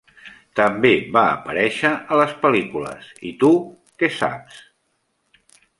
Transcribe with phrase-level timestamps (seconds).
[0.59, 3.53] També va aparèixer a les pel·lícules I tu,
[4.01, 4.63] què saps?